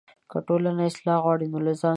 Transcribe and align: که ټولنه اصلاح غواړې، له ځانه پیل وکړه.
که 0.31 0.37
ټولنه 0.47 0.81
اصلاح 0.89 1.19
غواړې، 1.23 1.45
له 1.47 1.51
ځانه 1.55 1.65
پیل 1.65 1.77
وکړه. 1.77 1.89